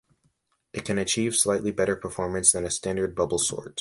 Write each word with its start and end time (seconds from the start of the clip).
It 0.73 0.83
can 0.83 0.97
achieve 0.97 1.35
slightly 1.35 1.69
better 1.71 1.95
performance 1.95 2.53
than 2.53 2.65
a 2.65 2.71
standard 2.71 3.13
bubble 3.15 3.37
sort. 3.37 3.69